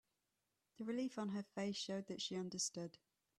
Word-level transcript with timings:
The 0.79 0.85
relief 0.85 1.19
on 1.19 1.29
her 1.29 1.43
face 1.43 1.75
showed 1.75 2.07
that 2.07 2.23
she 2.23 2.35
understood. 2.35 2.97